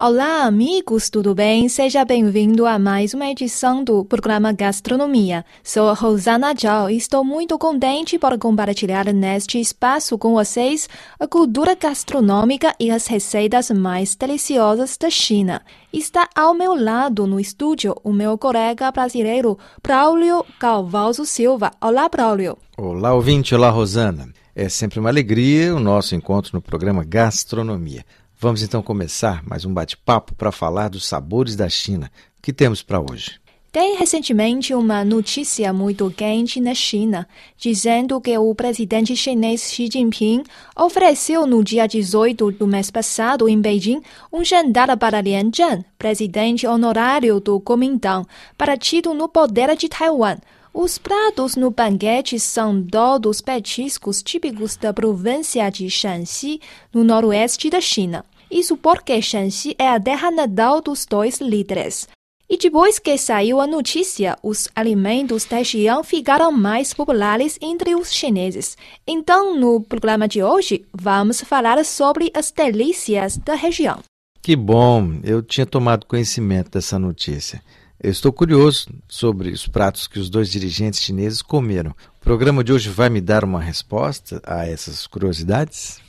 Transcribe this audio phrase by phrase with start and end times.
[0.00, 1.68] Olá, amigos, tudo bem?
[1.68, 5.44] Seja bem-vindo a mais uma edição do programa Gastronomia.
[5.60, 10.88] Sou Rosana Zhao e estou muito contente por compartilhar neste espaço com vocês
[11.18, 15.62] a cultura gastronômica e as receitas mais deliciosas da China.
[15.92, 21.72] Está ao meu lado no estúdio o meu colega brasileiro, Braulio Calvalso Silva.
[21.80, 22.56] Olá, Braulio.
[22.76, 23.52] Olá, ouvinte.
[23.52, 24.28] Olá, Rosana.
[24.54, 28.04] É sempre uma alegria o nosso encontro no programa Gastronomia.
[28.40, 32.08] Vamos então começar mais um bate-papo para falar dos sabores da China.
[32.38, 33.40] O que temos para hoje?
[33.72, 40.44] Tem recentemente uma notícia muito quente na China, dizendo que o presidente chinês Xi Jinping
[40.76, 44.00] ofereceu no dia 18 do mês passado em Beijing
[44.32, 48.24] um jantar para Lian Zhan, presidente honorário do Kuomintang,
[48.56, 50.36] partido no poder de Taiwan.
[50.72, 56.60] Os pratos no banquete são todos petiscos típicos da província de Shanxi,
[56.94, 58.24] no noroeste da China.
[58.50, 62.08] Isso porque Shanxi é a terra natal dos dois líderes.
[62.50, 68.10] E depois que saiu a notícia, os alimentos da região ficaram mais populares entre os
[68.10, 68.74] chineses.
[69.06, 73.98] Então, no programa de hoje, vamos falar sobre as delícias da região.
[74.40, 75.20] Que bom!
[75.22, 77.62] Eu tinha tomado conhecimento dessa notícia.
[78.02, 81.90] Eu estou curioso sobre os pratos que os dois dirigentes chineses comeram.
[81.90, 86.00] O programa de hoje vai me dar uma resposta a essas curiosidades?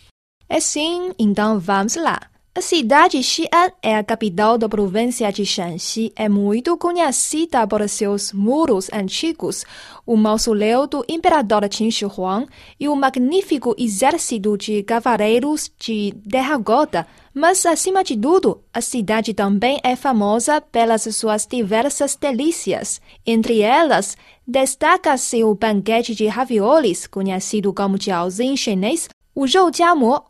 [0.49, 2.19] É sim, então vamos lá.
[2.55, 6.11] A cidade de Xi'an é a capital da província de Shanxi.
[6.15, 9.63] É muito conhecida por seus muros antigos,
[10.05, 12.47] o mausoléu do imperador Qin Shi Huang
[12.79, 17.05] e o magnífico exército de cavaleiros de terracota.
[17.31, 22.99] Mas, acima de tudo, a cidade também é famosa pelas suas diversas delícias.
[23.25, 29.07] Entre elas, destaca-se o banquete de raviolis, conhecido como jiaozi em chinês,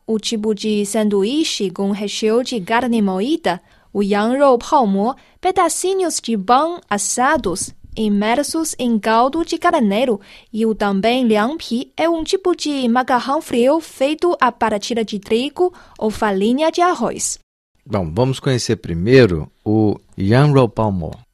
[0.05, 3.59] o tipo de sanduíche com recheio de carne moída,
[3.91, 10.21] o yangrou pao pedacinhos de pão assados, imersos em caldo de carneiro,
[10.53, 15.73] e o também liangpi é um tipo de macarrão frio feito a partir de trigo
[15.97, 17.39] ou farinha de arroz.
[17.83, 20.91] Bom, vamos conhecer primeiro o yangrou pao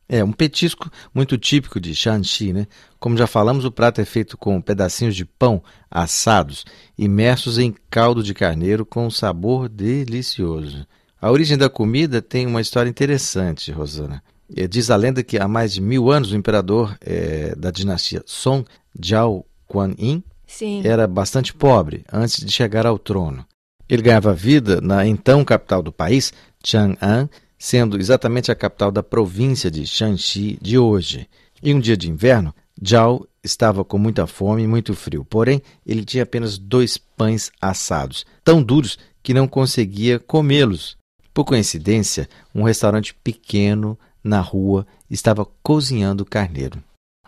[0.08, 2.68] é um petisco muito típico de Shanxi, né?
[3.00, 6.66] Como já falamos, o prato é feito com pedacinhos de pão assados,
[6.98, 10.86] imersos em caldo de carneiro com um sabor delicioso.
[11.20, 14.22] A origem da comida tem uma história interessante, Rosana.
[14.56, 18.22] É, diz a lenda que há mais de mil anos o imperador é, da dinastia
[18.28, 18.64] Song,
[19.04, 20.82] Zhao Guanyin, Sim.
[20.86, 23.44] era bastante pobre antes de chegar ao trono.
[23.90, 26.32] Ele ganhava vida na então capital do país,
[26.64, 31.28] Chang'an, sendo exatamente a capital da província de Shanxi de hoje.
[31.64, 32.54] Em um dia de inverno,
[32.86, 38.26] Zhao estava com muita fome e muito frio, porém ele tinha apenas dois pães assados,
[38.44, 40.98] tão duros que não conseguia comê-los.
[41.34, 46.82] Por coincidência, um restaurante pequeno na rua estava cozinhando carneiro.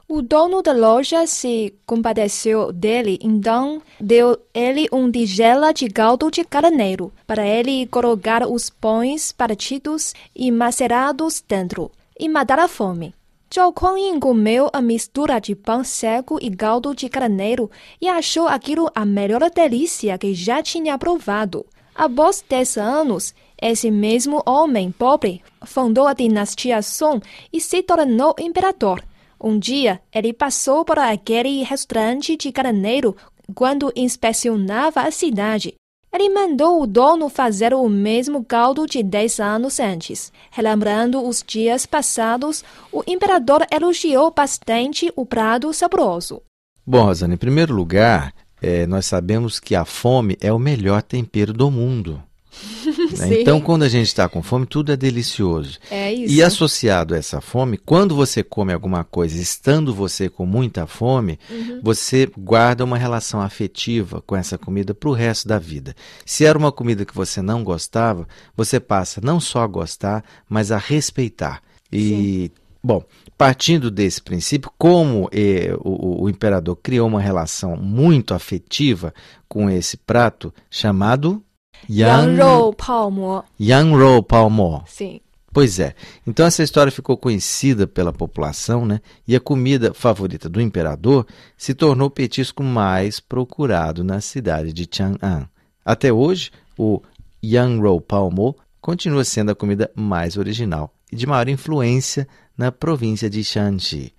[0.10, 6.46] O dono da loja se compadeceu dele, então deu ele um tigela de caldo de
[6.46, 13.14] carneiro para ele colocar os pães partidos e macerados dentro e matar a fome.
[13.54, 17.70] Zhou Kuan-yin comeu a mistura de pão seco e caldo de carneiro
[18.00, 21.66] e achou aquilo a melhor delícia que já tinha provado.
[21.94, 29.04] Após dez anos, esse mesmo homem pobre fundou a dinastia Song e se tornou imperador.
[29.42, 33.16] Um dia, ele passou por aquele restaurante de carneiro
[33.54, 35.76] quando inspecionava a cidade.
[36.12, 40.32] Ele mandou o dono fazer o mesmo caldo de dez anos antes.
[40.50, 46.42] Relembrando os dias passados, o imperador elogiou bastante o prato saboroso.
[46.86, 51.54] Bom, Rosana, em primeiro lugar, é, nós sabemos que a fome é o melhor tempero
[51.54, 52.24] do mundo.
[53.18, 53.42] Né?
[53.42, 55.80] Então, quando a gente está com fome, tudo é delicioso.
[55.90, 56.34] É isso.
[56.34, 61.40] E associado a essa fome, quando você come alguma coisa, estando você com muita fome,
[61.50, 61.80] uhum.
[61.82, 65.96] você guarda uma relação afetiva com essa comida para o resto da vida.
[66.26, 70.72] Se era uma comida que você não gostava, você passa não só a gostar, mas
[70.72, 71.62] a respeitar.
[71.92, 72.50] E, Sim.
[72.84, 73.04] bom,
[73.38, 79.14] partindo desse princípio, como eh, o, o imperador criou uma relação muito afetiva
[79.48, 81.44] com esse prato chamado
[81.90, 83.44] Yang Rou Pao Mo.
[83.60, 84.84] Yang Rou Pao Mo.
[84.88, 85.22] Sim.
[85.52, 85.96] Pois é.
[86.26, 89.02] Então essa história ficou conhecida pela população, né?
[89.28, 91.26] E a comida favorita do imperador
[91.58, 95.50] se tornou o petisco mais procurado na cidade de Chang'an.
[95.84, 97.02] Até hoje, o
[97.44, 102.28] Yang Rou Pao Mo continua sendo a comida mais original e de maior influência
[102.58, 104.14] na província de Shanxi.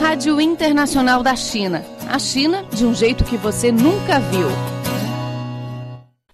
[0.00, 1.84] Rádio Internacional da China.
[2.08, 4.75] A China de um jeito que você nunca viu.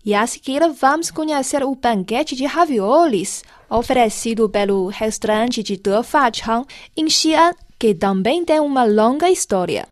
[0.05, 6.31] E a seguir vamos conhecer o banquete de raviolis oferecido pelo restaurante de De Fa
[6.33, 6.67] Chang
[6.97, 9.87] em Xi'an, que também tem uma longa história.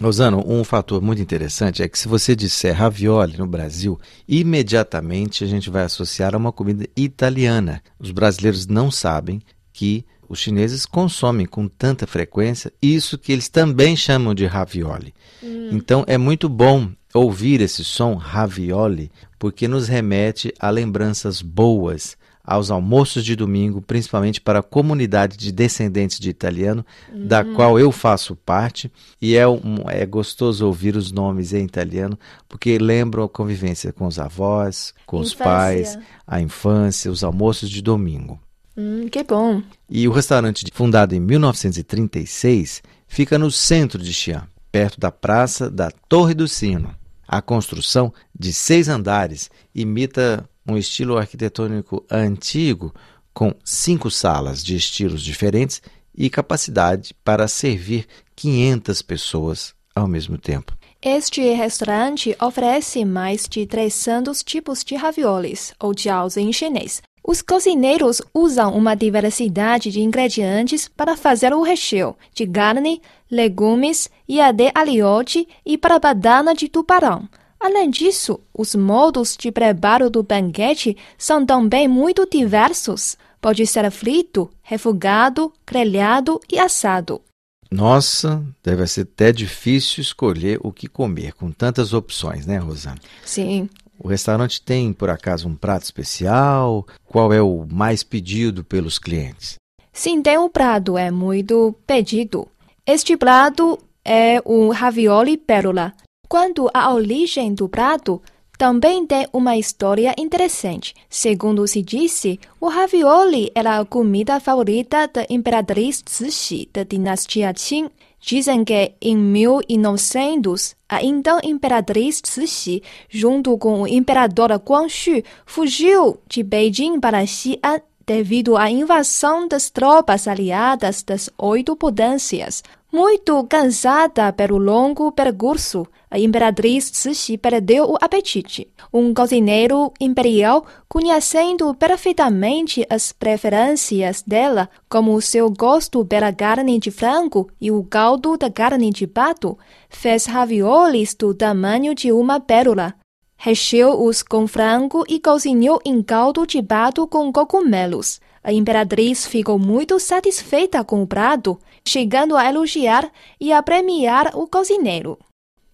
[0.00, 3.98] Rosano, um fator muito interessante é que se você disser ravioli no Brasil,
[4.28, 7.82] imediatamente a gente vai associar a uma comida italiana.
[7.98, 9.40] Os brasileiros não sabem
[9.72, 15.14] que os chineses consomem com tanta frequência isso que eles também chamam de ravioli.
[15.42, 15.70] Hum.
[15.72, 22.16] Então é muito bom ouvir esse som ravioli, porque nos remete a lembranças boas
[22.46, 27.26] aos almoços de domingo, principalmente para a comunidade de descendentes de italiano, uhum.
[27.26, 28.90] da qual eu faço parte,
[29.20, 32.16] e é, um, é gostoso ouvir os nomes em italiano,
[32.48, 35.34] porque lembram a convivência com os avós, com infância.
[35.34, 38.40] os pais, a infância, os almoços de domingo.
[38.76, 39.60] Hum, que bom!
[39.90, 45.90] E o restaurante, fundado em 1936, fica no centro de Xi'an, perto da praça da
[45.90, 46.94] Torre do Sino.
[47.26, 52.94] A construção, de seis andares, imita um estilo arquitetônico antigo,
[53.32, 55.82] com cinco salas de estilos diferentes
[56.16, 60.76] e capacidade para servir 500 pessoas ao mesmo tempo.
[61.02, 67.02] Este restaurante oferece mais de 300 tipos de raviolis, ou jiaos em chinês.
[67.26, 74.40] Os cozinheiros usam uma diversidade de ingredientes para fazer o recheio de carne, legumes e
[74.40, 77.28] até aliote e para badana de tubarão.
[77.58, 83.16] Além disso, os modos de preparo do banquete são também muito diversos.
[83.40, 87.20] Pode ser frito, refogado, grelhado e assado.
[87.68, 93.00] Nossa, deve ser até difícil escolher o que comer com tantas opções, né, Rosana?
[93.24, 93.68] Sim.
[93.98, 96.86] O restaurante tem, por acaso, um prato especial?
[97.04, 99.56] Qual é o mais pedido pelos clientes?
[99.92, 102.46] Sim, tem um prato, é muito pedido.
[102.86, 105.94] Este prato é o ravioli pérola,
[106.28, 108.20] Quanto à origem do prato,
[108.58, 110.94] também tem uma história interessante.
[111.08, 117.88] Segundo se disse, o ravioli era a comida favorita da imperatriz Cixi da dinastia Qing.
[118.20, 126.42] Dizem que em 1900, a então imperatriz Cixi, junto com o imperador Guangxu, fugiu de
[126.42, 132.62] Beijing para Xi'an devido à invasão das tropas aliadas das oito potências.
[132.92, 138.68] Muito cansada pelo longo percurso, a imperatriz Cixi perdeu o apetite.
[138.92, 146.92] Um cozinheiro imperial, conhecendo perfeitamente as preferências dela, como o seu gosto pela carne de
[146.92, 149.58] frango e o caldo da carne de pato,
[149.90, 152.94] fez raviolis do tamanho de uma pérola.
[153.36, 158.20] Recheou-os com frango e cozinhou em caldo de pato com cogumelos.
[158.42, 163.10] A imperatriz ficou muito satisfeita com o prato, chegando a elogiar
[163.40, 165.18] e a premiar o cozinheiro.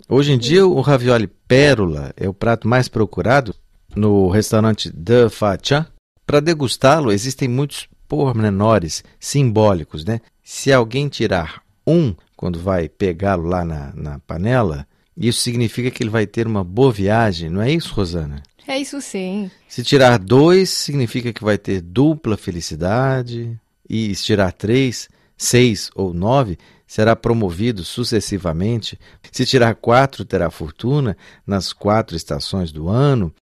[0.09, 3.55] Hoje em dia, o ravioli pérola é o prato mais procurado
[3.94, 5.87] no restaurante De Facha.
[6.26, 10.20] Para degustá-lo, existem muitos pormenores simbólicos, né?
[10.43, 14.87] Se alguém tirar um quando vai pegá-lo lá na, na panela,
[15.17, 18.43] isso significa que ele vai ter uma boa viagem, não é isso, Rosana?
[18.67, 19.50] É isso sim.
[19.69, 23.59] Se tirar dois, significa que vai ter dupla felicidade.
[23.88, 26.56] E se tirar três, seis ou nove,
[26.87, 28.99] será promovido sucessivamente.
[29.31, 31.16] Se tirar quatro, terá fortuna
[31.47, 33.35] nas quatro estações do ano.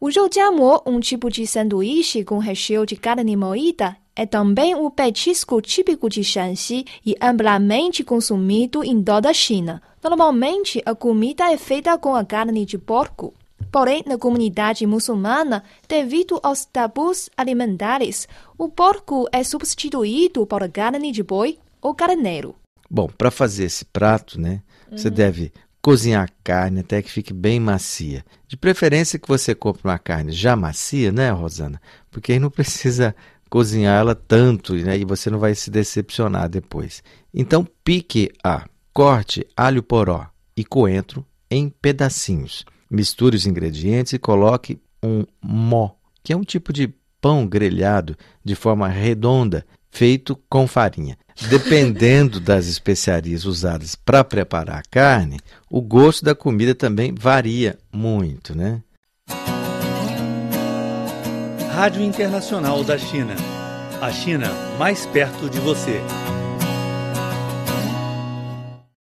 [0.00, 5.60] O jiamo, um tipo de sanduíche com recheio de carne moída, é também o petisco
[5.60, 9.82] típico de Shanxi e amplamente consumido em toda a China.
[10.02, 13.34] Normalmente, a comida é feita com a carne de porco.
[13.72, 21.22] Porém, na comunidade muçulmana, devido aos tabus alimentares, o porco é substituído por carne de
[21.22, 22.54] boi ou carneiro.
[22.88, 24.96] Bom, para fazer esse prato, né, uhum.
[24.96, 25.52] você deve
[25.82, 28.24] cozinhar a carne até que fique bem macia.
[28.46, 31.80] De preferência que você compre uma carne já macia, né, Rosana?
[32.10, 33.14] Porque aí não precisa
[33.50, 37.02] cozinhar ela tanto né, e você não vai se decepcionar depois.
[37.32, 42.64] Então, pique a, corte alho poró e coentro em pedacinhos.
[42.90, 45.90] Misture os ingredientes e coloque um mó,
[46.22, 51.16] que é um tipo de pão grelhado de forma redonda, feito com farinha.
[51.48, 55.38] Dependendo das especiarias usadas para preparar a carne,
[55.70, 58.82] o gosto da comida também varia muito, né?
[61.74, 63.34] Rádio Internacional da China.
[64.00, 64.46] A China
[64.78, 66.00] mais perto de você.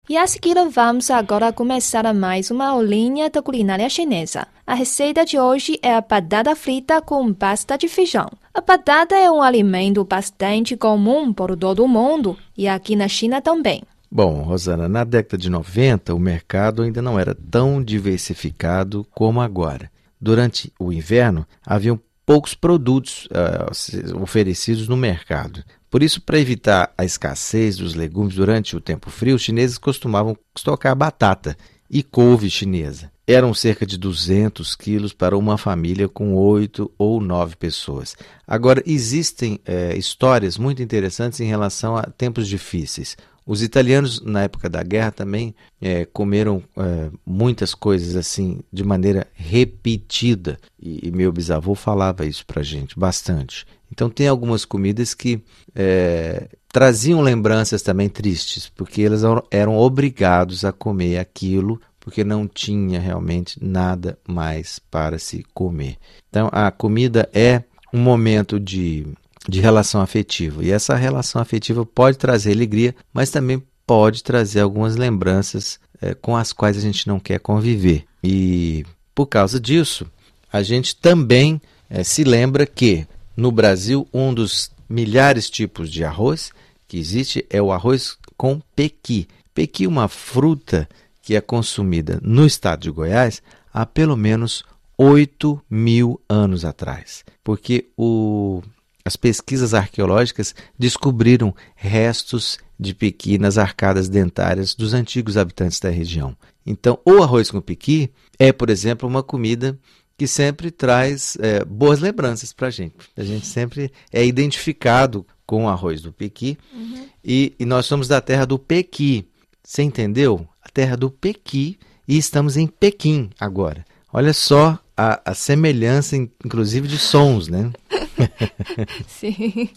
[0.06, 4.46] E a seguir vamos agora começar mais uma aulinha da culinária chinesa.
[4.66, 8.28] A receita de hoje é a batata frita com pasta de feijão.
[8.52, 13.40] A batata é um alimento bastante comum por todo o mundo e aqui na China
[13.40, 13.82] também.
[14.10, 19.90] Bom, Rosana, na década de 90 o mercado ainda não era tão diversificado como agora.
[20.20, 21.98] Durante o inverno, haviam
[22.28, 25.64] poucos produtos uh, oferecidos no mercado.
[25.88, 30.36] Por isso, para evitar a escassez dos legumes durante o tempo frio, os chineses costumavam
[30.54, 31.56] estocar batata
[31.90, 33.10] e couve chinesa.
[33.26, 38.14] Eram cerca de 200 quilos para uma família com oito ou nove pessoas.
[38.46, 43.16] Agora, existem é, histórias muito interessantes em relação a tempos difíceis.
[43.48, 49.26] Os italianos, na época da guerra, também é, comeram é, muitas coisas assim, de maneira
[49.32, 50.58] repetida.
[50.78, 53.66] E, e meu bisavô falava isso para gente bastante.
[53.90, 55.40] Então, tem algumas comidas que
[55.74, 63.00] é, traziam lembranças também tristes, porque eles eram obrigados a comer aquilo, porque não tinha
[63.00, 65.96] realmente nada mais para se comer.
[66.28, 67.62] Então, a comida é
[67.94, 69.06] um momento de
[69.48, 70.62] de relação afetiva.
[70.62, 76.36] E essa relação afetiva pode trazer alegria, mas também pode trazer algumas lembranças é, com
[76.36, 78.04] as quais a gente não quer conviver.
[78.22, 80.06] E por causa disso,
[80.52, 86.04] a gente também é, se lembra que no Brasil um dos milhares de tipos de
[86.04, 86.52] arroz
[86.86, 89.26] que existe é o arroz com pequi.
[89.54, 90.88] Pequi é uma fruta
[91.22, 94.64] que é consumida no estado de Goiás há pelo menos
[94.96, 98.62] 8 mil anos atrás, porque o
[99.08, 106.36] as pesquisas arqueológicas descobriram restos de pequi nas arcadas dentárias dos antigos habitantes da região.
[106.64, 109.78] Então, o arroz com pequi é, por exemplo, uma comida
[110.16, 113.08] que sempre traz é, boas lembranças para a gente.
[113.16, 117.06] A gente sempre é identificado com o arroz do pequi uhum.
[117.24, 119.26] e, e nós somos da terra do pequi.
[119.64, 120.46] Você entendeu?
[120.62, 123.86] A terra do pequi e estamos em Pequim agora.
[124.12, 127.70] Olha só a, a semelhança, inclusive, de sons, né?
[129.06, 129.70] Sim.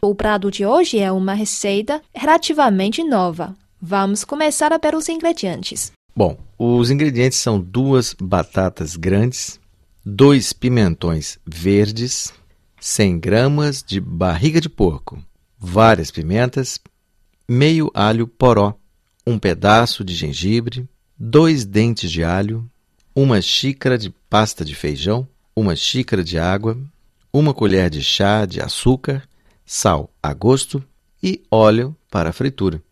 [0.00, 3.56] O prato de hoje é uma receita relativamente nova.
[3.80, 5.92] Vamos começar pelos ingredientes.
[6.14, 9.60] Bom, os ingredientes são duas batatas grandes,
[10.04, 12.32] dois pimentões verdes,
[12.80, 15.22] 100 gramas de barriga de porco,
[15.58, 16.80] várias pimentas,
[17.48, 18.74] meio alho poró,
[19.26, 20.88] um pedaço de gengibre,
[21.18, 22.68] dois dentes de alho,
[23.14, 26.78] uma xícara de pasta de feijão, uma xícara de água,
[27.32, 29.22] uma colher de chá de açúcar,
[29.64, 30.82] sal a gosto
[31.22, 32.82] e óleo para a fritura.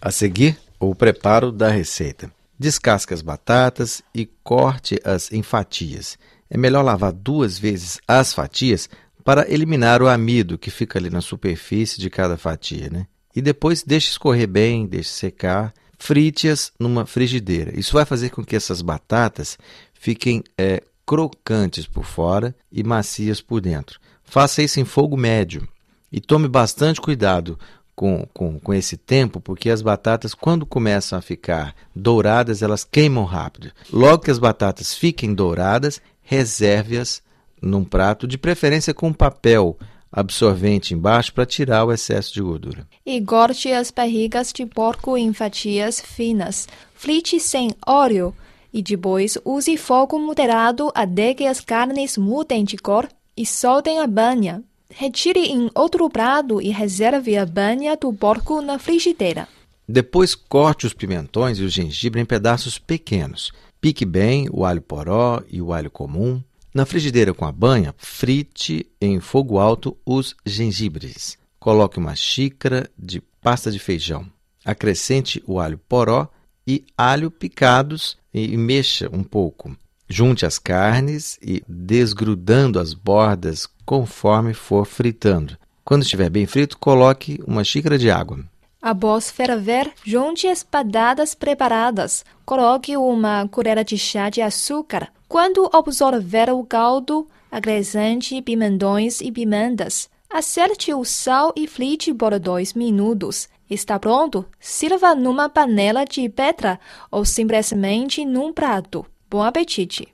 [0.00, 2.32] A seguir, o preparo da receita.
[2.58, 6.18] Descasque as batatas e corte-as em fatias.
[6.48, 8.88] É melhor lavar duas vezes as fatias
[9.24, 12.88] para eliminar o amido que fica ali na superfície de cada fatia.
[12.90, 13.06] Né?
[13.34, 17.78] E depois deixe escorrer bem, deixe secar, frite-as numa frigideira.
[17.78, 19.58] Isso vai fazer com que essas batatas
[19.92, 23.98] fiquem é, crocantes por fora e macias por dentro.
[24.22, 25.68] Faça isso em fogo médio
[26.12, 27.58] e tome bastante cuidado
[27.96, 33.24] com, com, com esse tempo, porque as batatas, quando começam a ficar douradas, elas queimam
[33.24, 33.72] rápido.
[33.92, 37.20] Logo que as batatas fiquem douradas, reserve-as
[37.60, 39.76] num prato, de preferência com papel
[40.12, 42.86] absorvente embaixo para tirar o excesso de gordura.
[43.04, 46.68] E corte as barrigas de porco em fatias finas.
[46.94, 48.32] Frite sem óleo
[48.72, 54.06] e depois use fogo moderado até que as carnes mudem de cor e soltem a
[54.06, 54.62] banha.
[54.90, 59.48] Retire em outro prato e reserve a banha do porco na frigideira.
[59.88, 63.52] Depois corte os pimentões e o gengibre em pedaços pequenos.
[63.80, 66.42] Pique bem o alho poró e o alho comum.
[66.72, 71.36] Na frigideira com a banha, frite em fogo alto os gengibres.
[71.58, 74.26] Coloque uma xícara de pasta de feijão.
[74.64, 76.28] Acrescente o alho poró
[76.66, 79.76] e alho picados e mexa um pouco.
[80.08, 85.56] Junte as carnes e desgrudando as bordas conforme for fritando.
[85.84, 88.44] Quando estiver bem frito, coloque uma xícara de água.
[88.82, 92.24] Após ferver, junte as batatas preparadas.
[92.46, 95.08] Coloque uma colher de chá de açúcar.
[95.28, 100.08] Quando absorver o caldo, acrescente pimentões e pimentas.
[100.30, 103.48] Acerte o sal e frite por dois minutos.
[103.70, 104.44] Está pronto?
[104.58, 109.06] Sirva numa panela de pedra ou simplesmente num prato.
[109.30, 110.08] Bom apetite!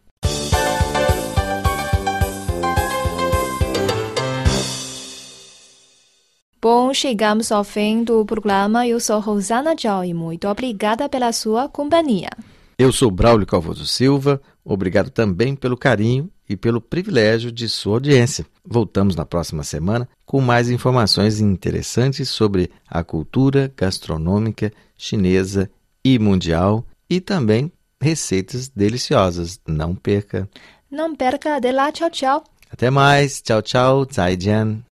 [6.61, 8.87] Bom, chegamos ao fim do programa.
[8.87, 12.31] Eu sou Rosana Joy e muito obrigada pela sua companhia.
[12.79, 14.41] Eu sou Braulio Calvoso Silva.
[14.65, 18.45] Obrigado também pelo carinho e pelo privilégio de sua audiência.
[18.65, 25.71] Voltamos na próxima semana com mais informações interessantes sobre a cultura gastronômica chinesa
[26.05, 29.59] e mundial e também receitas deliciosas.
[29.67, 30.49] Não perca.
[30.91, 32.45] Não perca, até lá, tchau, tchau.
[32.71, 33.41] Até mais.
[33.41, 34.05] Tchau, tchau.
[34.05, 34.83] 再见.